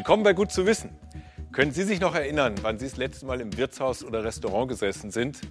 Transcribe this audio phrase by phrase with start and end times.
[0.00, 0.88] Willkommen bei Gut zu wissen.
[1.52, 5.10] Können Sie sich noch erinnern, wann Sie das letzte Mal im Wirtshaus oder Restaurant gesessen
[5.10, 5.42] sind?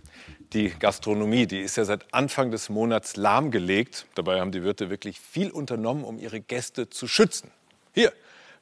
[0.54, 4.08] Die Gastronomie, die ist ja seit Anfang des Monats lahmgelegt.
[4.16, 7.52] Dabei haben die Wirte wirklich viel unternommen, um ihre Gäste zu schützen.
[7.94, 8.12] Hier,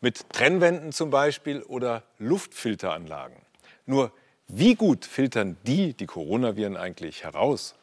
[0.01, 3.37] mit Trennwänden zum Beispiel oder Luftfilteranlagen.
[3.85, 4.11] Nur,
[4.49, 7.75] wie gut filtern die die Coronaviren eigentlich heraus?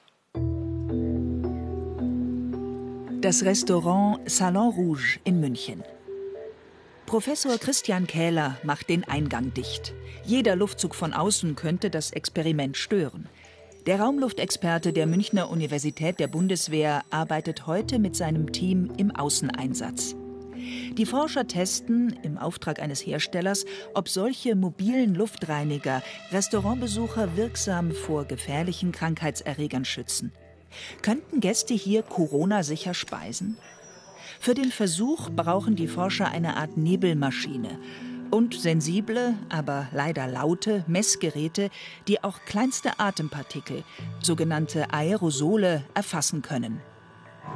[3.23, 5.83] Das Restaurant Salon Rouge in München.
[7.15, 9.95] Professor Christian Kähler macht den Eingang dicht.
[10.25, 13.29] Jeder Luftzug von außen könnte das Experiment stören.
[13.87, 20.17] Der Raumluftexperte der Münchner Universität der Bundeswehr arbeitet heute mit seinem Team im Außeneinsatz.
[20.99, 28.91] Die Forscher testen im Auftrag eines Herstellers, ob solche mobilen Luftreiniger Restaurantbesucher wirksam vor gefährlichen
[28.91, 30.33] Krankheitserregern schützen.
[31.01, 33.57] Könnten Gäste hier Corona-sicher speisen?
[34.45, 37.79] Für den Versuch brauchen die Forscher eine Art Nebelmaschine
[38.31, 41.71] und sensible, aber leider laute Messgeräte,
[42.09, 43.85] die auch kleinste Atempartikel,
[44.21, 46.83] sogenannte Aerosole, erfassen können.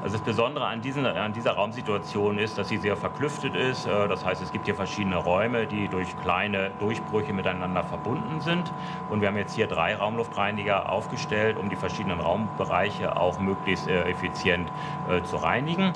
[0.03, 3.87] Also das Besondere an, diesen, an, dieser Raumsituation ist, dass sie sehr verklüftet ist.
[3.87, 8.73] Äh, das heißt, es gibt hier verschiedene Räume, die durch kleine Durchbrüche miteinander verbunden sind.
[9.11, 14.05] Und wir haben jetzt hier drei Raumluftreiniger aufgestellt, um die verschiedenen Raumbereiche auch möglichst äh,
[14.05, 14.71] effizient
[15.11, 15.93] äh, zu reinigen.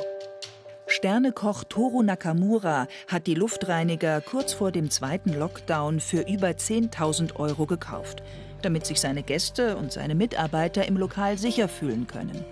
[0.93, 7.65] Sternekoch Toru Nakamura hat die Luftreiniger kurz vor dem zweiten Lockdown für über 10.000 Euro
[7.65, 8.23] gekauft,
[8.61, 12.45] damit sich seine Gäste und seine Mitarbeiter im Lokal sicher fühlen können.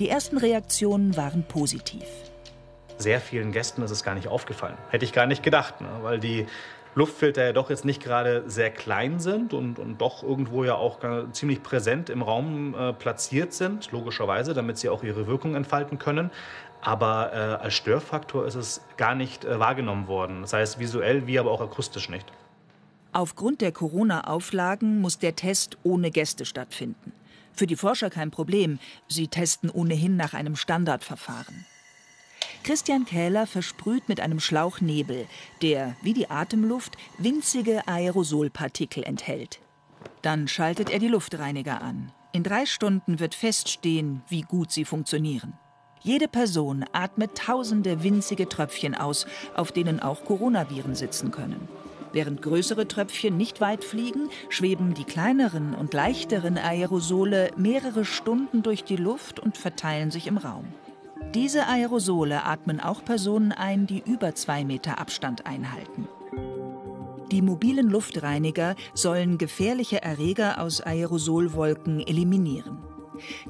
[0.00, 2.02] Die ersten Reaktionen waren positiv.
[2.98, 4.76] Sehr vielen Gästen ist es gar nicht aufgefallen.
[4.90, 5.88] Hätte ich gar nicht gedacht, ne?
[6.02, 6.46] weil die
[6.96, 10.98] Luftfilter ja doch jetzt nicht gerade sehr klein sind und, und doch irgendwo ja auch
[11.32, 16.30] ziemlich präsent im Raum äh, platziert sind, logischerweise, damit sie auch ihre Wirkung entfalten können.
[16.84, 20.42] Aber äh, als Störfaktor ist es gar nicht äh, wahrgenommen worden.
[20.42, 22.30] Das heißt visuell wie aber auch akustisch nicht.
[23.12, 27.12] Aufgrund der Corona-Auflagen muss der Test ohne Gäste stattfinden.
[27.54, 28.78] Für die Forscher kein Problem.
[29.08, 31.64] Sie testen ohnehin nach einem Standardverfahren.
[32.64, 35.26] Christian Kähler versprüht mit einem Schlauch Nebel,
[35.62, 39.60] der, wie die Atemluft, winzige Aerosolpartikel enthält.
[40.20, 42.12] Dann schaltet er die Luftreiniger an.
[42.32, 45.54] In drei Stunden wird feststehen, wie gut sie funktionieren.
[46.04, 49.24] Jede Person atmet tausende winzige Tröpfchen aus,
[49.56, 51.66] auf denen auch Coronaviren sitzen können.
[52.12, 58.84] Während größere Tröpfchen nicht weit fliegen, schweben die kleineren und leichteren Aerosole mehrere Stunden durch
[58.84, 60.66] die Luft und verteilen sich im Raum.
[61.32, 66.06] Diese Aerosole atmen auch Personen ein, die über zwei Meter Abstand einhalten.
[67.32, 72.83] Die mobilen Luftreiniger sollen gefährliche Erreger aus Aerosolwolken eliminieren.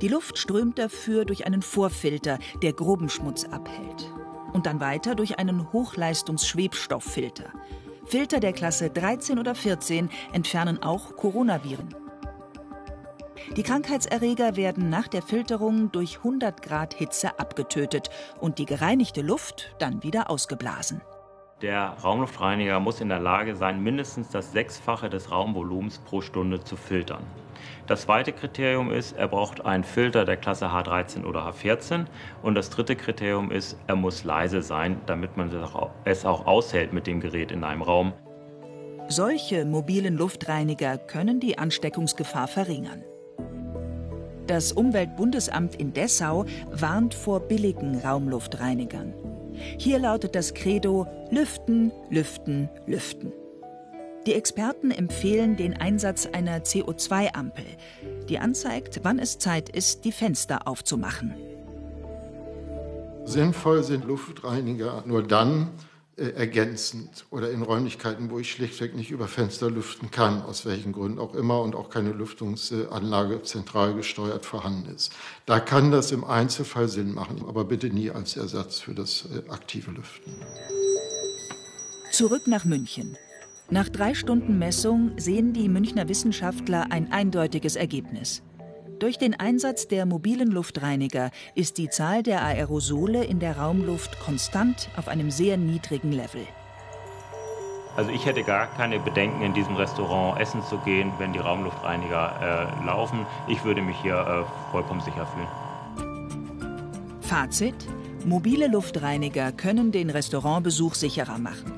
[0.00, 4.10] Die Luft strömt dafür durch einen Vorfilter, der groben Schmutz abhält.
[4.52, 7.52] Und dann weiter durch einen Hochleistungsschwebstofffilter.
[8.06, 11.94] Filter der Klasse 13 oder 14 entfernen auch Coronaviren.
[13.56, 18.10] Die Krankheitserreger werden nach der Filterung durch 100 Grad Hitze abgetötet
[18.41, 21.02] und die gereinigte Luft dann wieder ausgeblasen.
[21.62, 26.76] Der Raumluftreiniger muss in der Lage sein, mindestens das Sechsfache des Raumvolumens pro Stunde zu
[26.76, 27.22] filtern.
[27.87, 32.06] Das zweite Kriterium ist, er braucht einen Filter der Klasse H13 oder H14.
[32.43, 35.50] Und das dritte Kriterium ist, er muss leise sein, damit man
[36.04, 38.12] es auch aushält mit dem Gerät in einem Raum.
[39.09, 43.04] Solche mobilen Luftreiniger können die Ansteckungsgefahr verringern.
[44.47, 49.14] Das Umweltbundesamt in Dessau warnt vor billigen Raumluftreinigern.
[49.78, 53.32] Hier lautet das Credo Lüften, Lüften, Lüften.
[54.26, 57.64] Die Experten empfehlen den Einsatz einer CO2-Ampel,
[58.28, 61.34] die anzeigt, wann es Zeit ist, die Fenster aufzumachen.
[63.25, 65.69] Sinnvoll sind Luftreiniger nur dann
[66.16, 70.92] äh, ergänzend oder in Räumlichkeiten, wo ich schlichtweg nicht über Fenster lüften kann, aus welchen
[70.92, 75.12] Gründen auch immer und auch keine Lüftungsanlage zentral gesteuert vorhanden ist.
[75.44, 79.50] Da kann das im Einzelfall Sinn machen, aber bitte nie als Ersatz für das äh,
[79.50, 80.32] aktive Lüften.
[82.12, 83.16] Zurück nach München.
[83.70, 88.43] Nach drei Stunden Messung sehen die Münchner Wissenschaftler ein eindeutiges Ergebnis.
[88.99, 94.88] Durch den Einsatz der mobilen Luftreiniger ist die Zahl der Aerosole in der Raumluft konstant
[94.96, 96.46] auf einem sehr niedrigen Level.
[97.96, 102.73] Also ich hätte gar keine Bedenken, in diesem Restaurant essen zu gehen, wenn die Raumluftreiniger
[102.82, 103.26] äh, laufen.
[103.49, 105.49] Ich würde mich hier äh, vollkommen sicher fühlen.
[107.20, 107.76] Fazit.
[108.25, 111.73] Mobile Luftreiniger können den Restaurantbesuch sicherer machen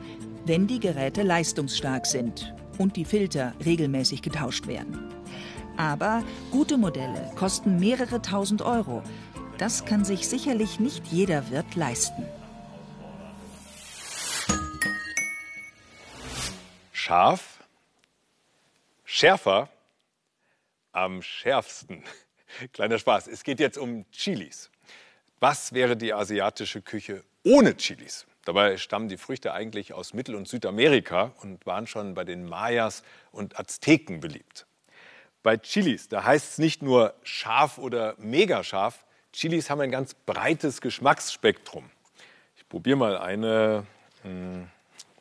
[0.46, 5.15] wenn die Geräte leistungsstark sind und die Filter regelmäßig getauscht werden.
[5.76, 9.02] Aber gute Modelle kosten mehrere tausend Euro.
[9.58, 12.26] Das kann sich sicherlich nicht jeder Wirt leisten.
[16.92, 17.62] Scharf,
[19.04, 19.68] schärfer,
[20.92, 22.02] am schärfsten.
[22.72, 23.28] Kleiner Spaß.
[23.28, 24.70] Es geht jetzt um Chilis.
[25.40, 28.26] Was wäre die asiatische Küche ohne Chilis?
[28.44, 33.02] Dabei stammen die Früchte eigentlich aus Mittel- und Südamerika und waren schon bei den Mayas
[33.30, 34.66] und Azteken beliebt.
[35.46, 40.12] Bei Chilis, da heißt es nicht nur scharf oder mega scharf, Chilis haben ein ganz
[40.12, 41.88] breites Geschmacksspektrum.
[42.56, 43.86] Ich probiere mal eine,
[44.22, 44.66] hm,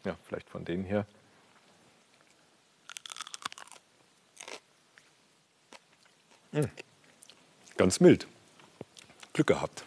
[0.04, 1.06] ja, vielleicht von denen hier.
[6.54, 6.72] Hm.
[7.78, 8.26] Ganz mild.
[9.34, 9.84] Glück gehabt.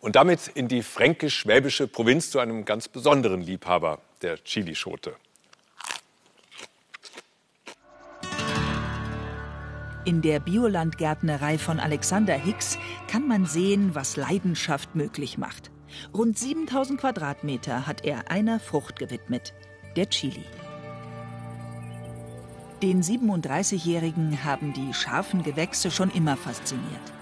[0.00, 5.14] Und damit in die fränkisch-schwäbische Provinz zu einem ganz besonderen Liebhaber der Chilischote.
[10.06, 15.70] In der Biolandgärtnerei von Alexander Hicks kann man sehen, was Leidenschaft möglich macht.
[16.14, 19.52] Rund 7000 Quadratmeter hat er einer Frucht gewidmet,
[19.96, 20.44] der Chili.
[22.80, 27.12] Den 37-Jährigen haben die scharfen Gewächse schon immer fasziniert.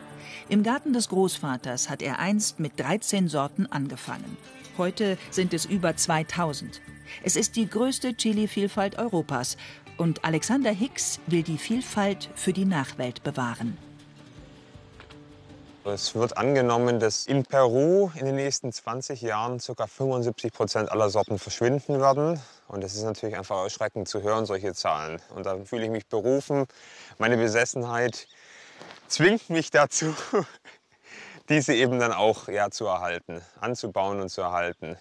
[0.48, 4.36] Im Garten des Großvaters hat er einst mit 13 Sorten angefangen.
[4.76, 6.80] Heute sind es über 2000.
[7.24, 9.56] Es ist die größte Chili-Vielfalt Europas
[9.98, 13.76] und Alexander Hicks will die Vielfalt für die Nachwelt bewahren.
[15.84, 19.86] Es wird angenommen, dass in Peru in den nächsten 20 Jahren ca.
[19.86, 22.38] 75 Prozent aller Sorten verschwinden werden.
[22.66, 25.20] Und das ist natürlich einfach erschreckend zu hören, solche Zahlen.
[25.34, 26.66] Und da fühle ich mich berufen.
[27.16, 28.28] Meine Besessenheit
[29.06, 30.14] zwingt mich dazu,
[31.48, 34.96] diese eben dann auch ja, zu erhalten, anzubauen und zu erhalten.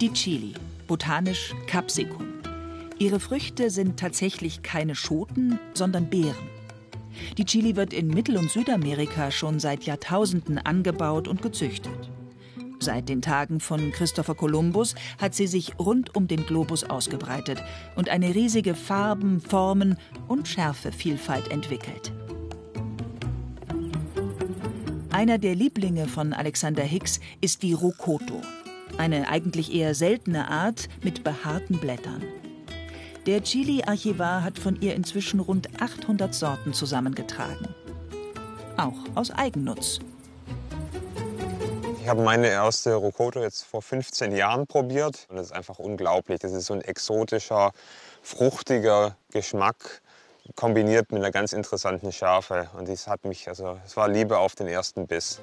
[0.00, 0.54] Die Chili,
[0.86, 2.37] botanisch Capsicum.
[3.00, 6.34] Ihre Früchte sind tatsächlich keine Schoten, sondern Beeren.
[7.36, 12.10] Die Chili wird in Mittel- und Südamerika schon seit Jahrtausenden angebaut und gezüchtet.
[12.80, 17.62] Seit den Tagen von Christopher Columbus hat sie sich rund um den Globus ausgebreitet
[17.94, 19.96] und eine riesige Farben-, Formen-
[20.26, 22.12] und Schärfevielfalt entwickelt.
[25.10, 28.42] Einer der Lieblinge von Alexander Hicks ist die Rokoto,
[28.96, 32.22] eine eigentlich eher seltene Art mit behaarten Blättern.
[33.28, 37.74] Der Chili-Archivar hat von ihr inzwischen rund 800 Sorten zusammengetragen.
[38.78, 39.98] Auch aus Eigennutz.
[42.00, 46.40] Ich habe meine erste Rocoto jetzt vor 15 Jahren probiert und das ist einfach unglaublich.
[46.40, 47.72] Das ist so ein exotischer,
[48.22, 50.00] fruchtiger Geschmack
[50.56, 54.54] kombiniert mit einer ganz interessanten Schärfe und das hat mich also es war Liebe auf
[54.54, 55.38] den ersten Biss.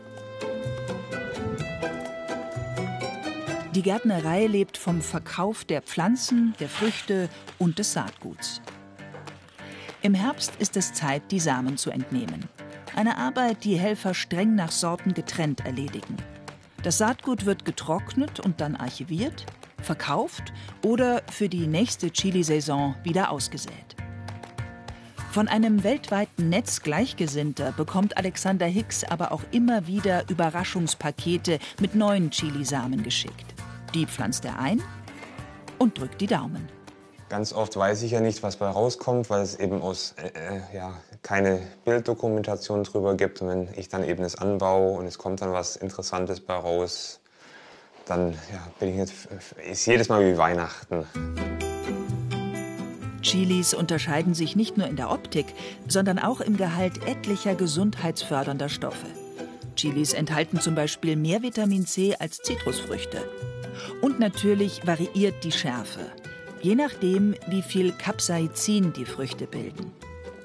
[3.75, 7.27] Die Gärtnerei lebt vom Verkauf der Pflanzen, der Früchte
[7.60, 8.62] und des Saatguts.
[10.01, 12.48] Im Herbst ist es Zeit, die Samen zu entnehmen.
[12.95, 16.16] Eine Arbeit, die Helfer streng nach Sorten getrennt erledigen.
[16.83, 19.45] Das Saatgut wird getrocknet und dann archiviert,
[19.81, 23.98] verkauft oder für die nächste Chili-Saison wieder ausgesät.
[25.31, 32.31] Von einem weltweiten Netz Gleichgesinnter bekommt Alexander Hicks aber auch immer wieder Überraschungspakete mit neuen
[32.31, 33.55] Chilisamen geschickt.
[33.95, 34.83] Die pflanzt er ein
[35.80, 36.68] und drückt die Daumen.
[37.30, 40.75] Ganz oft weiß ich ja nicht, was bei rauskommt, weil es eben aus, äh, äh,
[40.75, 40.94] ja,
[41.24, 43.42] keine Bilddokumentation drüber gibt.
[43.42, 47.22] Und wenn ich dann eben es anbaue und es kommt dann was Interessantes bei raus,
[48.05, 49.27] dann ja, bin ich jetzt,
[49.67, 51.05] ist jedes Mal wie Weihnachten.
[53.22, 55.48] Chilis unterscheiden sich nicht nur in der Optik,
[55.88, 59.08] sondern auch im Gehalt etlicher gesundheitsfördernder Stoffe.
[59.75, 63.29] Chilis enthalten zum Beispiel mehr Vitamin C als Zitrusfrüchte.
[64.01, 66.12] Und natürlich variiert die Schärfe,
[66.62, 69.91] je nachdem, wie viel Capsaicin die Früchte bilden.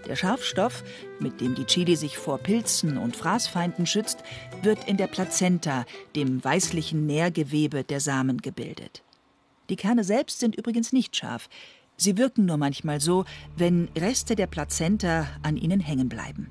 [0.06, 0.82] Der Scharfstoff,
[1.20, 4.18] mit dem die Chili sich vor Pilzen und Fraßfeinden schützt,
[4.62, 5.84] wird in der Plazenta,
[6.16, 9.02] dem weißlichen Nährgewebe der Samen, gebildet.
[9.68, 11.49] Die Kerne selbst sind übrigens nicht scharf.
[11.96, 13.25] Sie wirken nur manchmal so,
[13.56, 16.49] wenn Reste der Plazenta an ihnen hängen bleiben.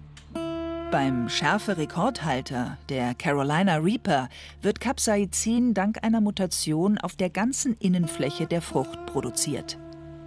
[0.92, 4.28] Beim Schärfe-Rekordhalter, der Carolina Reaper,
[4.64, 9.78] wird Capsaicin dank einer Mutation auf der ganzen Innenfläche der Frucht produziert.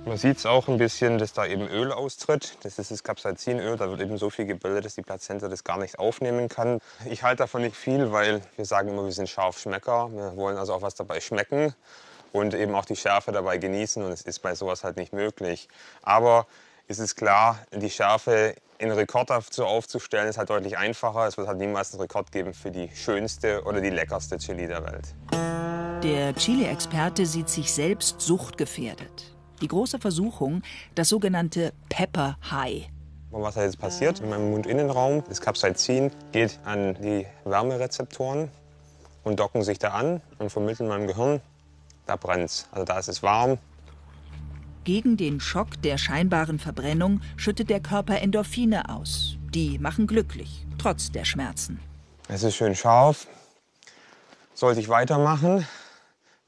[0.05, 2.59] Man sieht es auch ein bisschen, dass da eben Öl austritt.
[2.63, 3.77] Das ist das Capsaicinöl.
[3.77, 6.79] Da wird eben so viel gebildet, dass die Plazenta das gar nicht aufnehmen kann.
[7.11, 10.13] Ich halte davon nicht viel, weil wir sagen immer, wir sind Scharfschmecker.
[10.13, 11.75] Wir wollen also auch was dabei schmecken
[12.31, 14.01] und eben auch die Schärfe dabei genießen.
[14.01, 15.69] Und es ist bei sowas halt nicht möglich.
[16.03, 16.47] Aber
[16.87, 21.29] es ist klar, die Schärfe in Rekord so aufzustellen, ist halt deutlich einfacher.
[21.29, 24.85] Es wird halt niemals einen Rekord geben für die schönste oder die leckerste Chili der
[24.85, 25.15] Welt.
[26.03, 29.37] Der Chili-Experte sieht sich selbst suchtgefährdet.
[29.61, 30.63] Die große Versuchung,
[30.97, 32.89] das sogenannte Pepper High.
[33.31, 38.51] Und was da jetzt passiert in meinem Mundinnenraum, das Capsaicin geht an die Wärmerezeptoren
[39.23, 41.41] und docken sich da an und vermitteln meinem Gehirn,
[42.07, 42.67] da brennt's.
[42.73, 43.59] Also da ist es warm
[44.85, 49.37] Gegen den Schock der scheinbaren Verbrennung schüttet der Körper Endorphine aus.
[49.55, 51.79] Die machen glücklich, trotz der Schmerzen.
[52.27, 53.29] Es ist schön scharf.
[54.55, 55.67] Sollte ich weitermachen?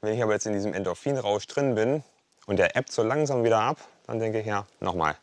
[0.01, 2.03] Wenn ich aber jetzt in diesem Endorphinrausch drin bin
[2.45, 5.15] und der ebbt so langsam wieder ab, dann denke ich, ja, nochmal.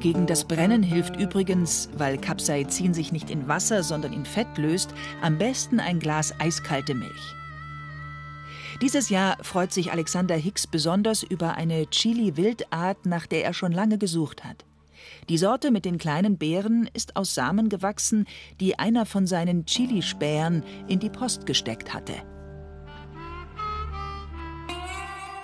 [0.00, 4.90] Gegen das Brennen hilft übrigens, weil Capsaicin sich nicht in Wasser, sondern in Fett löst,
[5.22, 7.36] am besten ein Glas eiskalte Milch.
[8.80, 13.98] Dieses Jahr freut sich Alexander Hicks besonders über eine Chili-Wildart, nach der er schon lange
[13.98, 14.64] gesucht hat.
[15.28, 18.26] Die Sorte mit den kleinen Beeren ist aus Samen gewachsen,
[18.58, 22.14] die einer von seinen Chilispähern in die Post gesteckt hatte.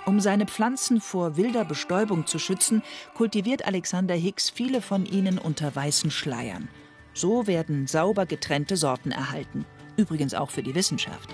[0.07, 2.81] Um seine Pflanzen vor wilder Bestäubung zu schützen,
[3.13, 6.69] kultiviert Alexander Hicks viele von ihnen unter weißen Schleiern.
[7.13, 9.65] So werden sauber getrennte Sorten erhalten.
[9.95, 11.29] Übrigens auch für die Wissenschaft.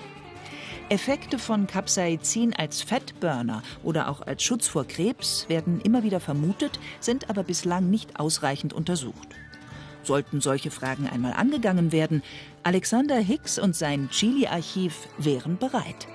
[0.90, 6.78] Effekte von Capsaicin als Fettburner oder auch als Schutz vor Krebs werden immer wieder vermutet,
[7.00, 9.28] sind aber bislang nicht ausreichend untersucht.
[10.02, 12.22] Sollten solche Fragen einmal angegangen werden,
[12.62, 16.06] Alexander Hicks und sein Chili-Archiv wären bereit.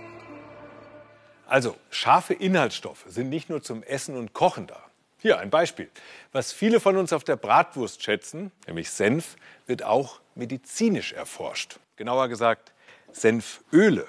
[1.48, 4.84] Also, scharfe Inhaltsstoffe sind nicht nur zum Essen und Kochen da.
[5.18, 5.90] Hier ein Beispiel.
[6.32, 9.36] Was viele von uns auf der Bratwurst schätzen, nämlich Senf,
[9.66, 11.80] wird auch medizinisch erforscht.
[11.96, 12.72] Genauer gesagt,
[13.12, 14.08] Senföle.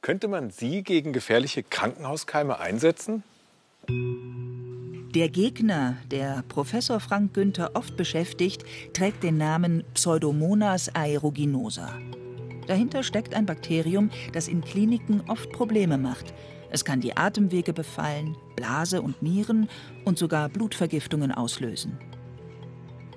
[0.00, 3.22] Könnte man sie gegen gefährliche Krankenhauskeime einsetzen?
[5.14, 11.98] Der Gegner, der Professor Frank Günther oft beschäftigt, trägt den Namen Pseudomonas aeruginosa.
[12.66, 16.34] Dahinter steckt ein Bakterium, das in Kliniken oft Probleme macht.
[16.70, 19.70] Es kann die Atemwege befallen, Blase und Nieren
[20.04, 21.98] und sogar Blutvergiftungen auslösen.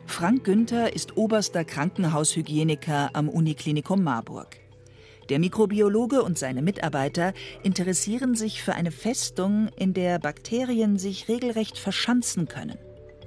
[0.06, 4.61] Frank Günther ist oberster Krankenhaushygieniker am Uniklinikum Marburg.
[5.32, 7.32] Der Mikrobiologe und seine Mitarbeiter
[7.64, 12.78] interessieren sich für eine Festung, in der Bakterien sich regelrecht verschanzen können,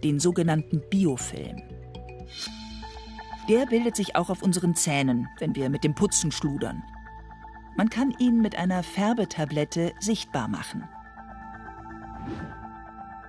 [0.03, 1.63] den sogenannten Biofilm.
[3.49, 6.83] Der bildet sich auch auf unseren Zähnen, wenn wir mit dem Putzen schludern.
[7.79, 10.87] Man kann ihn mit einer Färbetablette sichtbar machen.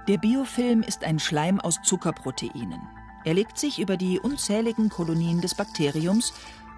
[0.10, 2.82] Der Biofilm ist ein Schleim aus Zuckerproteinen.
[3.24, 6.34] Er legt sich über die unzähligen Kolonien des Bakteriums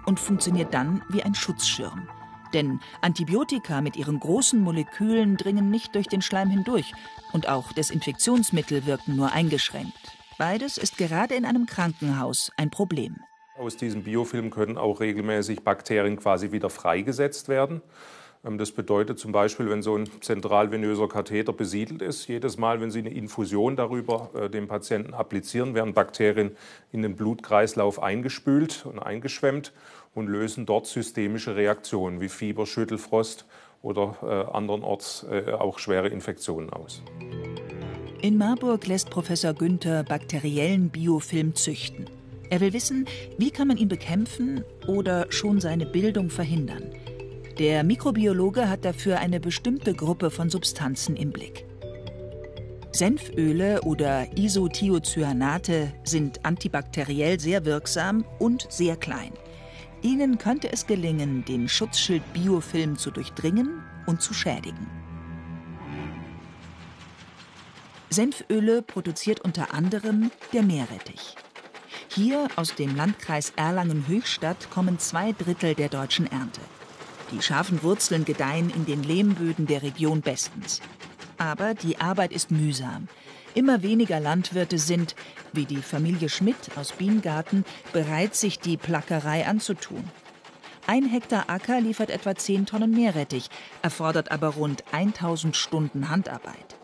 [0.08, 2.08] und funktioniert dann wie ein Schutzschirm.
[2.54, 6.94] Denn Antibiotika mit ihren großen Molekülen dringen nicht durch den Schleim hindurch
[7.34, 9.92] und auch Desinfektionsmittel wirken nur eingeschränkt.
[10.38, 13.16] Beides ist gerade in einem Krankenhaus ein Problem.
[13.58, 17.82] Aus diesem Biofilm können auch regelmäßig Bakterien quasi wieder freigesetzt werden.
[18.44, 22.90] Ähm, das bedeutet zum Beispiel, wenn so ein zentralvenöser Katheter besiedelt ist, jedes Mal, wenn
[22.90, 26.56] Sie eine Infusion darüber äh, dem Patienten applizieren, werden Bakterien
[26.92, 29.72] in den Blutkreislauf eingespült und eingeschwemmt
[30.18, 33.46] und lösen dort systemische Reaktionen wie Fieber, Schüttelfrost
[33.82, 37.02] oder äh, andernorts äh, auch schwere Infektionen aus.
[38.20, 42.10] In Marburg lässt Professor Günther bakteriellen Biofilm züchten.
[42.50, 43.06] Er will wissen,
[43.36, 46.90] wie kann man ihn bekämpfen oder schon seine Bildung verhindern.
[47.58, 51.64] Der Mikrobiologe hat dafür eine bestimmte Gruppe von Substanzen im Blick.
[52.90, 59.32] Senföle oder Isothiocyanate sind antibakteriell sehr wirksam und sehr klein.
[60.02, 64.86] Ihnen könnte es gelingen, den Schutzschild Biofilm zu durchdringen und zu schädigen.
[68.10, 71.34] Senföle produziert unter anderem der Meerrettich.
[72.08, 76.60] Hier aus dem Landkreis Erlangen-Höchstadt kommen zwei Drittel der deutschen Ernte.
[77.32, 80.80] Die scharfen Wurzeln gedeihen in den Lehmböden der Region bestens.
[81.36, 83.08] Aber die Arbeit ist mühsam.
[83.58, 85.16] Immer weniger Landwirte sind,
[85.52, 90.04] wie die Familie Schmidt aus Biengarten, bereit, sich die Plackerei anzutun.
[90.86, 93.50] Ein Hektar Acker liefert etwa 10 Tonnen Meerrettich,
[93.82, 96.76] erfordert aber rund 1000 Stunden Handarbeit.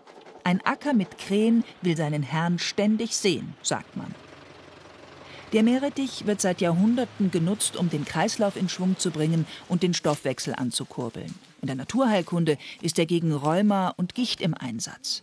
[0.42, 4.12] Ein Acker mit Krähen will seinen Herrn ständig sehen, sagt man.
[5.52, 9.94] Der Meerrettich wird seit Jahrhunderten genutzt, um den Kreislauf in Schwung zu bringen und den
[9.94, 11.32] Stoffwechsel anzukurbeln.
[11.60, 15.22] In der Naturheilkunde ist er gegen Rheuma und Gicht im Einsatz.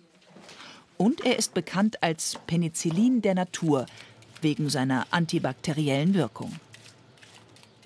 [1.01, 3.87] Und er ist bekannt als Penicillin der Natur
[4.41, 6.59] wegen seiner antibakteriellen Wirkung.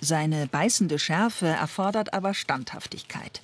[0.01, 3.41] Seine beißende Schärfe erfordert aber Standhaftigkeit.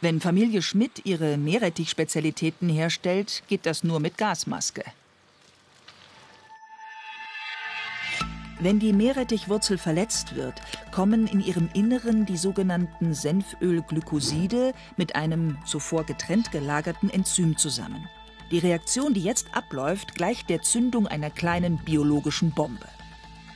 [0.00, 4.84] Wenn Familie Schmidt ihre Meerrettich-Spezialitäten herstellt, geht das nur mit Gasmaske.
[8.60, 16.06] Wenn die Meerrettichwurzel verletzt wird, kommen in ihrem Inneren die sogenannten Senfölglykoside mit einem zuvor
[16.06, 18.08] getrennt gelagerten Enzym zusammen.
[18.50, 22.88] Die Reaktion, die jetzt abläuft, gleicht der Zündung einer kleinen biologischen Bombe.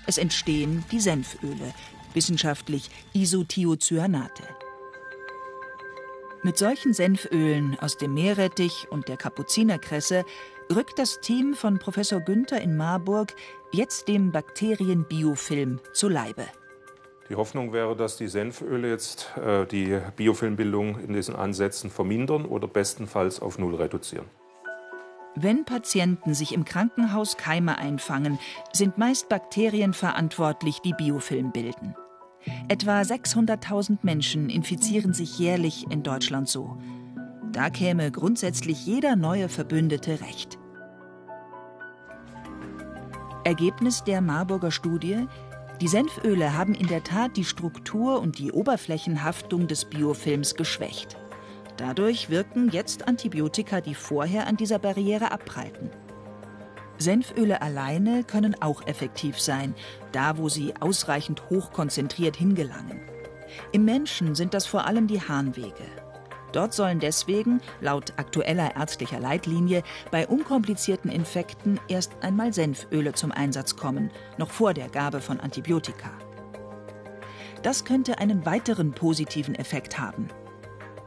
[0.07, 1.73] Es entstehen die Senföle,
[2.13, 4.43] wissenschaftlich Isothiocyanate.
[6.43, 10.25] Mit solchen Senfölen aus dem Meerrettich und der Kapuzinerkresse
[10.75, 13.35] rückt das Team von Professor Günther in Marburg
[13.71, 16.45] jetzt dem Bakterienbiofilm zu Leibe.
[17.31, 22.67] Die Hoffnung wäre, dass die Senföle jetzt äh, die Biofilmbildung in diesen Ansätzen vermindern oder
[22.69, 24.27] bestenfalls auf Null reduzieren.
[25.35, 28.39] Wenn Patienten sich im Krankenhaus Keime einfangen,
[28.73, 31.95] sind meist Bakterien verantwortlich, die Biofilm bilden.
[32.69, 36.77] Etwa 600.000 Menschen infizieren sich jährlich in Deutschland so.
[37.51, 40.59] Da käme grundsätzlich jeder neue Verbündete recht.
[43.45, 45.27] Ergebnis der Marburger Studie:
[45.81, 51.17] Die Senföle haben in der Tat die Struktur und die Oberflächenhaftung des Biofilms geschwächt.
[51.77, 55.91] Dadurch wirken jetzt Antibiotika, die vorher an dieser Barriere abprallten.
[56.99, 59.75] Senföle alleine können auch effektiv sein,
[60.13, 63.01] da wo sie ausreichend hochkonzentriert hingelangen.
[63.73, 65.85] Im Menschen sind das vor allem die Harnwege.
[66.53, 73.77] Dort sollen deswegen, laut aktueller ärztlicher Leitlinie, bei unkomplizierten Infekten erst einmal Senföle zum Einsatz
[73.77, 76.11] kommen, noch vor der Gabe von Antibiotika.
[77.63, 80.29] Das könnte einen weiteren positiven Effekt haben.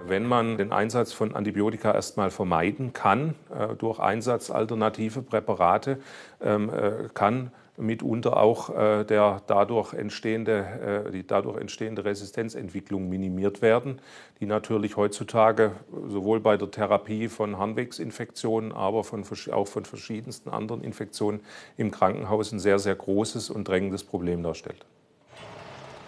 [0.08, 5.98] Wenn man den Einsatz von Antibiotika erstmal vermeiden kann, äh, durch Einsatz alternative Präparate,
[6.42, 14.00] ähm, äh, kann mitunter auch äh, der dadurch entstehende, die dadurch entstehende Resistenzentwicklung minimiert werden,
[14.40, 15.72] die natürlich heutzutage
[16.08, 21.42] sowohl bei der Therapie von Harnwegsinfektionen, aber von, auch von verschiedensten anderen Infektionen
[21.78, 24.86] im Krankenhaus ein sehr, sehr großes und drängendes Problem darstellt.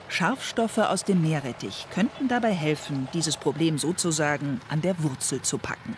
[0.09, 5.97] Scharfstoffe aus dem Meerrettich könnten dabei helfen, dieses Problem sozusagen an der Wurzel zu packen.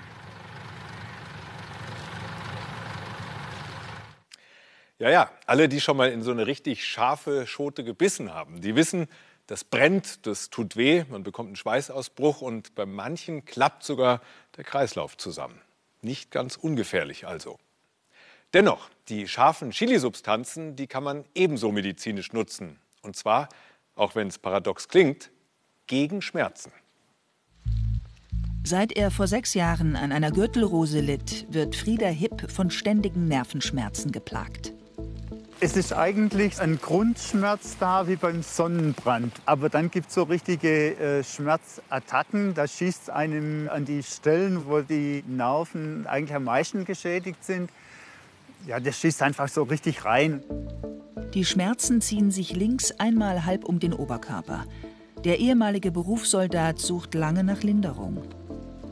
[4.97, 8.75] Ja, ja, alle, die schon mal in so eine richtig scharfe Schote gebissen haben, die
[8.75, 9.07] wissen,
[9.47, 14.21] das brennt, das tut weh, man bekommt einen Schweißausbruch und bei manchen klappt sogar
[14.57, 15.59] der Kreislauf zusammen.
[16.01, 17.57] Nicht ganz ungefährlich also.
[18.53, 22.79] Dennoch, die scharfen Chilisubstanzen, die kann man ebenso medizinisch nutzen.
[23.01, 23.49] Und zwar,
[23.99, 25.31] auch wenn es paradox klingt,
[25.87, 26.71] gegen Schmerzen.
[28.63, 34.11] Seit er vor sechs Jahren an einer Gürtelrose litt, wird Frieder Hipp von ständigen Nervenschmerzen
[34.11, 34.73] geplagt.
[35.61, 39.33] Es ist eigentlich ein Grundschmerz da wie beim Sonnenbrand.
[39.45, 42.53] Aber dann gibt es so richtige äh, Schmerzattacken.
[42.53, 47.69] Da schießt es einem an die Stellen, wo die Nerven eigentlich am meisten geschädigt sind.
[48.67, 50.43] Ja, das schießt einfach so richtig rein.
[51.35, 54.65] Die Schmerzen ziehen sich links einmal halb um den Oberkörper.
[55.23, 58.23] Der ehemalige Berufssoldat sucht lange nach Linderung.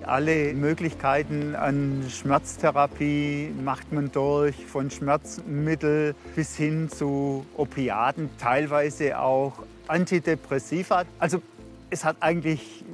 [0.04, 9.54] Alle Möglichkeiten an Schmerztherapie macht man durch, von Schmerzmittel bis hin zu Opiaten, teilweise auch
[9.88, 11.06] Antidepressiva.
[11.18, 11.42] Also
[11.90, 12.86] es hat eigentlich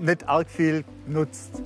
[0.00, 1.62] nicht arg viel genutzt.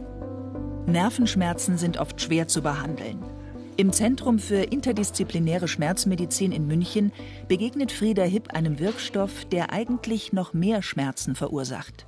[0.86, 3.33] Nervenschmerzen sind oft schwer zu behandeln.
[3.76, 7.10] Im Zentrum für interdisziplinäre Schmerzmedizin in München
[7.48, 12.06] begegnet Frieda Hipp einem Wirkstoff, der eigentlich noch mehr Schmerzen verursacht.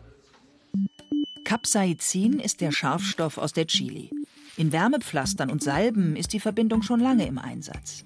[1.44, 4.10] Capsaicin ist der Scharfstoff aus der Chili.
[4.56, 8.04] In Wärmepflastern und Salben ist die Verbindung schon lange im Einsatz.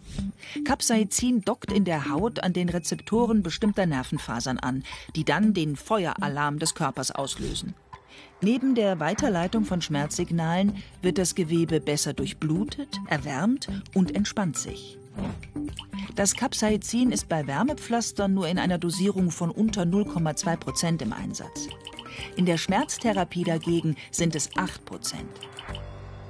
[0.64, 4.84] Capsaicin dockt in der Haut an den Rezeptoren bestimmter Nervenfasern an,
[5.16, 7.74] die dann den Feueralarm des Körpers auslösen.
[8.40, 14.96] Neben der Weiterleitung von Schmerzsignalen wird das Gewebe besser durchblutet, erwärmt und entspannt sich.
[16.16, 21.68] Das Capsaicin ist bei Wärmepflastern nur in einer Dosierung von unter 0,2 Prozent im Einsatz.
[22.36, 25.28] In der Schmerztherapie dagegen sind es 8 Prozent.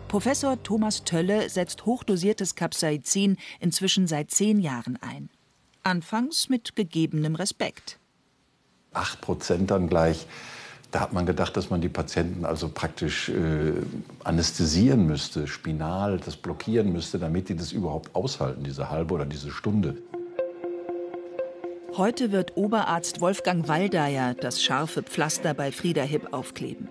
[0.09, 5.31] Professor Thomas Tölle setzt hochdosiertes Capsaicin inzwischen seit zehn Jahren ein.
[5.83, 7.99] Anfangs mit gegebenem Respekt.
[8.93, 10.27] 8 Prozent dann gleich.
[10.91, 13.73] Da hat man gedacht, dass man die Patienten also praktisch äh,
[14.25, 19.51] anästhesieren müsste, spinal das blockieren müsste, damit die das überhaupt aushalten, diese halbe oder diese
[19.51, 19.97] Stunde.
[21.97, 26.89] Heute wird Oberarzt Wolfgang Waldeyer das scharfe Pflaster bei Frieda Hipp aufkleben.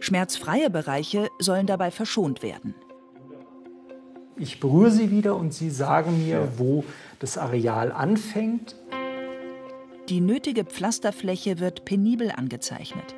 [0.00, 2.74] Schmerzfreie Bereiche sollen dabei verschont werden.
[4.36, 6.84] Ich berühre sie wieder und sie sagen mir, wo
[7.18, 8.76] das Areal anfängt.
[10.08, 13.14] Die nötige Pflasterfläche wird penibel angezeichnet.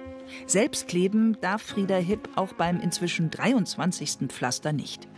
[0.47, 4.29] Selbst kleben darf Frieda Hipp auch beim inzwischen 23.
[4.29, 5.09] Pflaster nicht.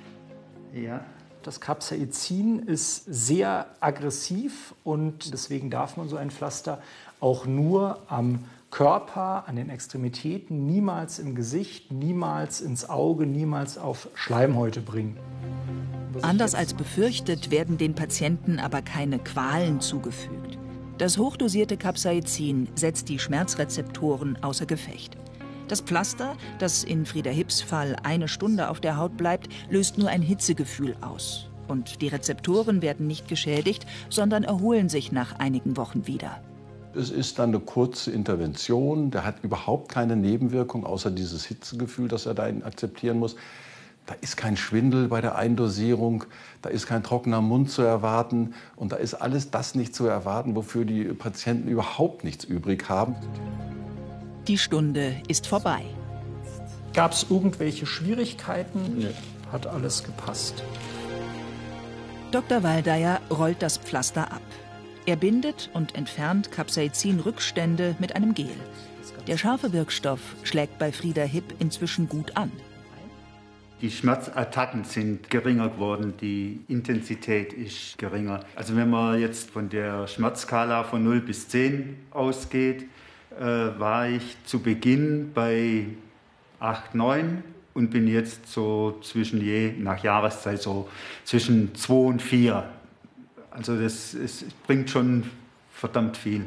[0.73, 1.05] Ja.
[1.43, 6.83] Das Capsaicin ist sehr aggressiv und deswegen darf man so ein Pflaster
[7.21, 8.41] auch nur am
[8.73, 15.17] Körper, an den Extremitäten, niemals im Gesicht, niemals ins Auge, niemals auf Schleimhäute bringen.
[16.23, 20.59] Anders als befürchtet werden den Patienten aber keine Qualen zugefügt.
[20.99, 25.19] Das hochdosierte Capsaicin setzt die Schmerzrezeptoren außer Gefecht.
[25.69, 30.09] Das Pflaster, das in Frieda Hipps Fall eine Stunde auf der Haut bleibt, löst nur
[30.09, 31.51] ein Hitzegefühl aus.
[31.69, 36.41] Und die Rezeptoren werden nicht geschädigt, sondern erholen sich nach einigen Wochen wieder.
[36.95, 39.11] Es ist dann eine kurze Intervention.
[39.11, 43.37] Der hat überhaupt keine Nebenwirkung, außer dieses Hitzegefühl, das er da akzeptieren muss.
[44.07, 46.25] Da ist kein Schwindel bei der Eindosierung,
[46.63, 50.55] da ist kein trockener Mund zu erwarten und da ist alles das nicht zu erwarten,
[50.55, 53.17] wofür die Patienten überhaupt nichts übrig haben.
[54.47, 55.83] Die Stunde ist vorbei.
[56.95, 58.99] Gab es irgendwelche Schwierigkeiten?
[58.99, 59.09] Nee.
[59.51, 60.63] Hat alles gepasst.
[62.31, 62.63] Dr.
[62.63, 64.43] Waldeyer rollt das Pflaster ab.
[65.05, 68.51] Er bindet und entfernt Capsaicin-Rückstände mit einem Gel.
[69.27, 72.53] Der scharfe Wirkstoff schlägt bei Frieda Hipp inzwischen gut an.
[73.83, 78.41] Die Schmerzattacken sind geringer geworden, die Intensität ist geringer.
[78.55, 82.87] Also wenn man jetzt von der Schmerzskala von 0 bis 10 ausgeht,
[83.39, 85.89] äh, war ich zu Beginn bei
[86.59, 90.89] 8, 9 und bin jetzt so zwischen je nach Jahreszeit so
[91.25, 92.65] zwischen 2 und 4.
[93.51, 95.25] Also das, es bringt schon
[95.71, 96.47] verdammt viel.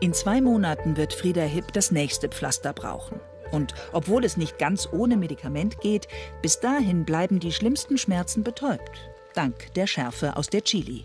[0.00, 3.20] In zwei Monaten wird Frieda Hipp das nächste Pflaster brauchen.
[3.52, 6.08] Und obwohl es nicht ganz ohne Medikament geht,
[6.42, 9.10] bis dahin bleiben die schlimmsten Schmerzen betäubt.
[9.34, 11.04] Dank der Schärfe aus der Chili.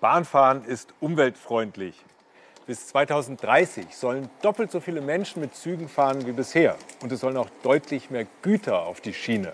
[0.00, 1.94] Bahnfahren ist umweltfreundlich.
[2.66, 6.76] Bis 2030 sollen doppelt so viele Menschen mit Zügen fahren wie bisher.
[7.02, 9.52] Und es sollen auch deutlich mehr Güter auf die Schiene.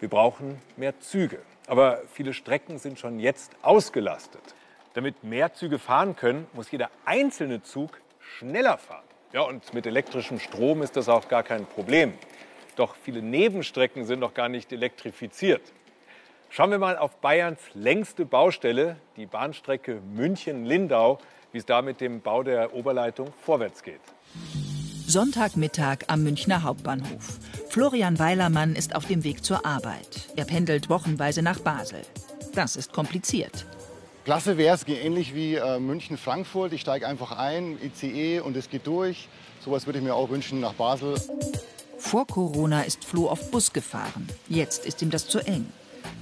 [0.00, 1.38] Wir brauchen mehr Züge.
[1.68, 4.42] Aber viele Strecken sind schon jetzt ausgelastet.
[4.94, 9.04] Damit mehr Züge fahren können, muss jeder einzelne Zug schneller fahren.
[9.32, 12.12] Ja, und mit elektrischem Strom ist das auch gar kein Problem.
[12.76, 15.62] Doch viele Nebenstrecken sind noch gar nicht elektrifiziert.
[16.50, 21.18] Schauen wir mal auf Bayerns längste Baustelle, die Bahnstrecke München-Lindau,
[21.50, 24.00] wie es da mit dem Bau der Oberleitung vorwärts geht.
[25.06, 27.38] Sonntagmittag am Münchner Hauptbahnhof.
[27.70, 30.28] Florian Weilermann ist auf dem Weg zur Arbeit.
[30.36, 32.02] Er pendelt wochenweise nach Basel.
[32.54, 33.66] Das ist kompliziert.
[34.24, 36.72] Klasse wäre es ähnlich wie äh, München-Frankfurt.
[36.72, 39.28] Ich steige einfach ein, ICE und es geht durch.
[39.64, 41.20] Sowas würde ich mir auch wünschen nach Basel.
[41.98, 44.28] Vor Corona ist Flo oft Bus gefahren.
[44.48, 45.66] Jetzt ist ihm das zu eng.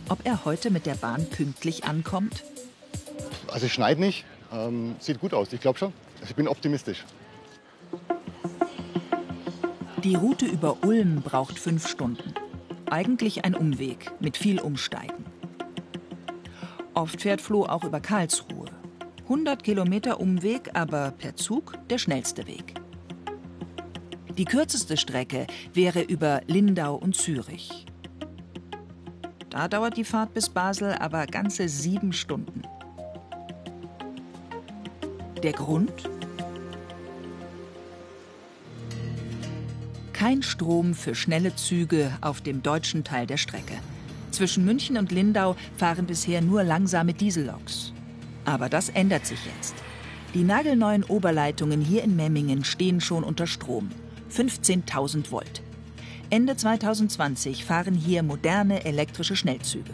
[0.09, 2.43] Ob er heute mit der Bahn pünktlich ankommt?
[3.49, 4.25] Also es schneit nicht.
[4.51, 5.93] Ähm, sieht gut aus, ich glaube schon.
[6.21, 7.05] Also ich bin optimistisch.
[10.03, 12.33] Die Route über Ulm braucht fünf Stunden.
[12.91, 15.30] Eigentlich ein Umweg mit viel Umsteigen.
[17.01, 18.69] Oft fährt Flo auch über Karlsruhe.
[19.23, 22.75] 100 Kilometer Umweg, aber per Zug der schnellste Weg.
[24.37, 27.87] Die kürzeste Strecke wäre über Lindau und Zürich.
[29.49, 32.65] Da dauert die Fahrt bis Basel aber ganze sieben Stunden.
[35.43, 36.07] Der Grund?
[40.13, 43.79] Kein Strom für schnelle Züge auf dem deutschen Teil der Strecke.
[44.40, 47.92] Zwischen München und Lindau fahren bisher nur langsame Dieselloks.
[48.46, 49.74] Aber das ändert sich jetzt.
[50.33, 53.90] Die nagelneuen Oberleitungen hier in Memmingen stehen schon unter Strom.
[54.35, 55.61] 15.000 Volt.
[56.31, 59.92] Ende 2020 fahren hier moderne elektrische Schnellzüge.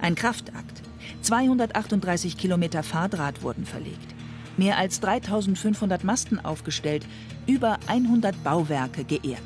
[0.00, 0.80] Ein Kraftakt.
[1.22, 4.14] 238 Kilometer Fahrdraht wurden verlegt.
[4.56, 7.04] Mehr als 3500 Masten aufgestellt,
[7.48, 9.40] über 100 Bauwerke geerdet.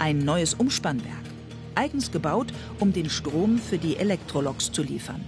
[0.00, 1.23] Ein neues Umspannwerk
[1.74, 5.24] eigens gebaut, um den Strom für die Elektroloks zu liefern.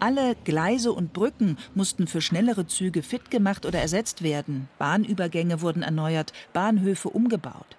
[0.00, 4.68] Alle Gleise und Brücken mussten für schnellere Züge fit gemacht oder ersetzt werden.
[4.78, 7.76] Bahnübergänge wurden erneuert, Bahnhöfe umgebaut.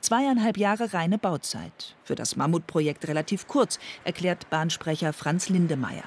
[0.00, 1.94] Zweieinhalb Jahre reine Bauzeit.
[2.02, 6.04] Für das Mammutprojekt relativ kurz, erklärt Bahnsprecher Franz Lindemeyer.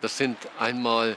[0.00, 1.16] Das sind einmal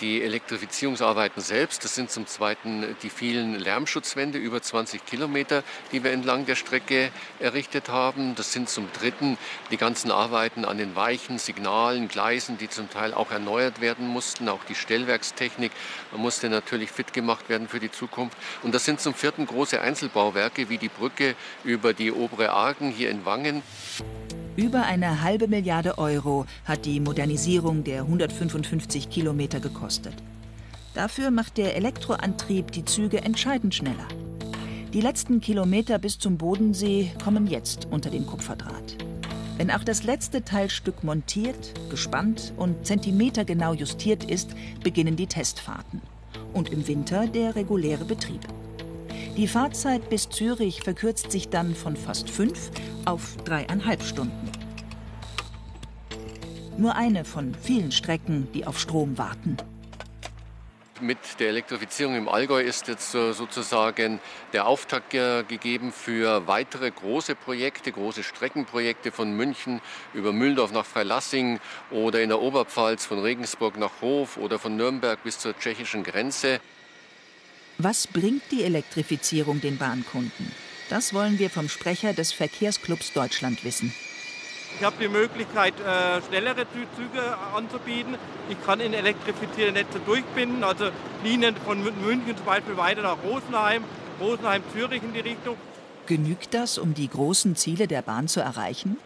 [0.00, 1.84] die Elektrifizierungsarbeiten selbst.
[1.84, 7.10] Das sind zum Zweiten die vielen Lärmschutzwände, über 20 Kilometer, die wir entlang der Strecke
[7.40, 8.34] errichtet haben.
[8.36, 9.38] Das sind zum Dritten
[9.70, 14.48] die ganzen Arbeiten an den Weichen, Signalen, Gleisen, die zum Teil auch erneuert werden mussten.
[14.48, 15.72] Auch die Stellwerkstechnik
[16.16, 18.36] musste natürlich fit gemacht werden für die Zukunft.
[18.62, 23.10] Und das sind zum Vierten große Einzelbauwerke wie die Brücke über die obere Argen hier
[23.10, 23.62] in Wangen.
[24.56, 30.14] Über eine halbe Milliarde Euro hat die Modernisierung der 155 Kilometer gekostet.
[30.94, 34.08] Dafür macht der Elektroantrieb die Züge entscheidend schneller.
[34.92, 38.96] Die letzten Kilometer bis zum Bodensee kommen jetzt unter den Kupferdraht.
[39.58, 44.50] Wenn auch das letzte Teilstück montiert, gespannt und zentimetergenau justiert ist,
[44.82, 46.00] beginnen die Testfahrten.
[46.52, 48.40] Und im Winter der reguläre Betrieb.
[49.36, 52.70] Die Fahrzeit bis Zürich verkürzt sich dann von fast fünf
[53.04, 54.55] auf dreieinhalb Stunden.
[56.78, 59.56] Nur eine von vielen Strecken, die auf Strom warten.
[61.00, 64.18] Mit der Elektrifizierung im Allgäu ist jetzt sozusagen
[64.52, 69.80] der Auftakt gegeben für weitere große Projekte, große Streckenprojekte von München
[70.14, 71.60] über Mühldorf nach Freilassing
[71.90, 76.60] oder in der Oberpfalz von Regensburg nach Hof oder von Nürnberg bis zur tschechischen Grenze.
[77.78, 80.50] Was bringt die Elektrifizierung den Bahnkunden?
[80.88, 83.92] Das wollen wir vom Sprecher des Verkehrsclubs Deutschland wissen.
[84.78, 87.22] Ich habe die Möglichkeit, äh, schnellere Züge
[87.54, 88.16] anzubieten.
[88.50, 90.90] Ich kann in elektrifizierte Netze durchbinden, also
[91.24, 93.84] Linien von München zum Beispiel weiter nach Rosenheim,
[94.20, 95.56] Rosenheim, Zürich in die Richtung.
[96.04, 98.98] Genügt das, um die großen Ziele der Bahn zu erreichen?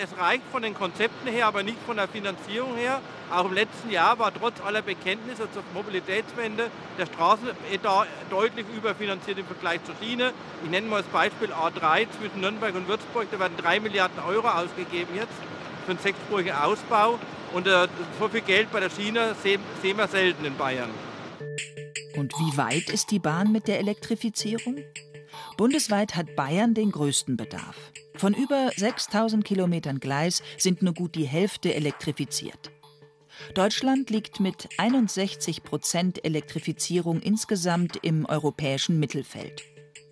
[0.00, 3.00] Es reicht von den Konzepten her, aber nicht von der Finanzierung her.
[3.32, 9.46] Auch im letzten Jahr war trotz aller Bekenntnisse zur Mobilitätswende der Straßenetat deutlich überfinanziert im
[9.46, 10.32] Vergleich zur Schiene.
[10.62, 13.26] Ich nenne mal das Beispiel A3 zwischen Nürnberg und Würzburg.
[13.32, 15.34] Da werden drei Milliarden Euro ausgegeben jetzt
[15.84, 17.18] für einen sechsspurigen Ausbau.
[17.52, 17.88] Und äh,
[18.20, 20.90] so viel Geld bei der Schiene sehen, sehen wir selten in Bayern.
[22.16, 24.76] Und wie weit ist die Bahn mit der Elektrifizierung?
[25.56, 27.76] Bundesweit hat Bayern den größten Bedarf.
[28.16, 32.70] Von über 6000 Kilometern Gleis sind nur gut die Hälfte elektrifiziert.
[33.54, 39.62] Deutschland liegt mit 61 Prozent Elektrifizierung insgesamt im europäischen Mittelfeld.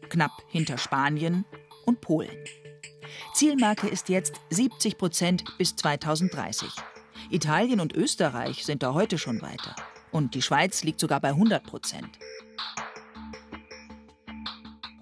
[0.08, 1.44] Knapp hinter Spanien
[1.84, 2.36] und Polen.
[3.34, 6.68] Zielmarke ist jetzt 70 Prozent bis 2030.
[7.30, 9.74] Italien und Österreich sind da heute schon weiter.
[10.12, 12.18] Und die Schweiz liegt sogar bei 100 Prozent.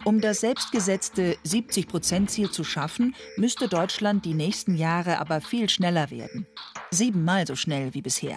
[0.04, 6.46] Um das selbstgesetzte 70-Prozent-Ziel zu schaffen, müsste Deutschland die nächsten Jahre aber viel schneller werden.
[6.90, 8.36] Siebenmal so schnell wie bisher.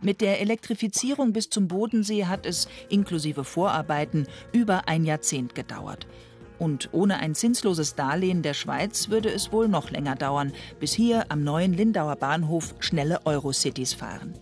[0.00, 6.06] Mit der Elektrifizierung bis zum Bodensee hat es, inklusive Vorarbeiten, über ein Jahrzehnt gedauert.
[6.60, 11.26] Und ohne ein zinsloses Darlehen der Schweiz würde es wohl noch länger dauern, bis hier
[11.30, 14.38] am neuen Lindauer Bahnhof schnelle Eurocities fahren.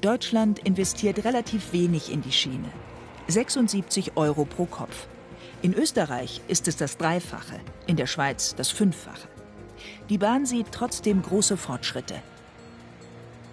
[0.00, 2.72] Deutschland investiert relativ wenig in die Schiene.
[3.30, 5.06] 76 Euro pro Kopf.
[5.62, 9.28] In Österreich ist es das Dreifache, in der Schweiz das Fünffache.
[10.08, 12.22] Die Bahn sieht trotzdem große Fortschritte.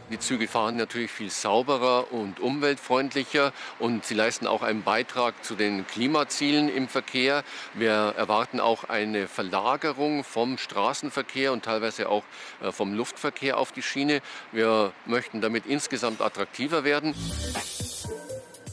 [0.09, 5.53] Die Züge fahren natürlich viel sauberer und umweltfreundlicher und sie leisten auch einen Beitrag zu
[5.53, 7.43] den Klimazielen im Verkehr.
[7.73, 12.23] Wir erwarten auch eine Verlagerung vom Straßenverkehr und teilweise auch
[12.61, 14.21] äh, vom Luftverkehr auf die Schiene.
[14.53, 17.13] Wir möchten damit insgesamt attraktiver werden.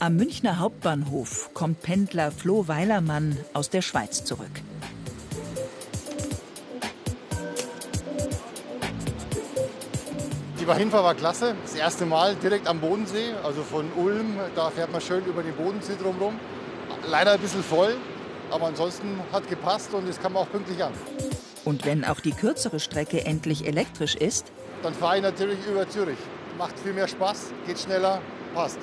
[0.00, 4.50] Am Münchner Hauptbahnhof kommt Pendler Flo Weilermann aus der Schweiz zurück.
[10.60, 11.54] Die Hinfahrt war klasse.
[11.62, 14.38] Das erste Mal direkt am Bodensee, also von Ulm.
[14.56, 16.34] Da fährt man schön über den Bodensee drumherum.
[17.08, 17.94] Leider ein bisschen voll,
[18.50, 20.92] aber ansonsten hat gepasst und es kam auch pünktlich an.
[21.64, 24.50] Und wenn auch die kürzere Strecke endlich elektrisch ist?
[24.82, 26.18] Dann fahre ich natürlich über Zürich.
[26.58, 28.20] Macht viel mehr Spaß, geht schneller,
[28.54, 28.78] passt.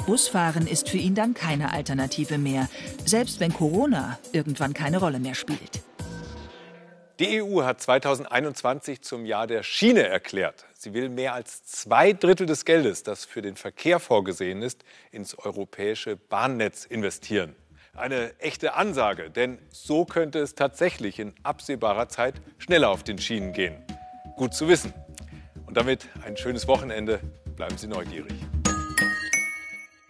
[0.00, 2.68] Busfahren ist für ihn dann keine Alternative mehr,
[3.04, 5.82] selbst wenn Corona irgendwann keine Rolle mehr spielt.
[7.20, 10.64] Die EU hat 2021 zum Jahr der Schiene erklärt.
[10.72, 15.38] Sie will mehr als zwei Drittel des Geldes, das für den Verkehr vorgesehen ist, ins
[15.38, 17.54] europäische Bahnnetz investieren.
[17.94, 23.52] Eine echte Ansage, denn so könnte es tatsächlich in absehbarer Zeit schneller auf den Schienen
[23.52, 23.84] gehen.
[24.36, 24.94] Gut zu wissen.
[25.66, 27.20] Und damit ein schönes Wochenende.
[27.56, 28.34] Bleiben Sie neugierig.